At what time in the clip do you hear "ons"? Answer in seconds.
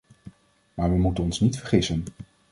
1.23-1.39